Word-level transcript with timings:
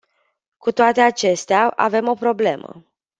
Cu 0.57 0.71
toate 0.71 1.01
acestea, 1.01 1.67
avem 1.69 2.07
o 2.07 2.13
problemă. 2.13 2.85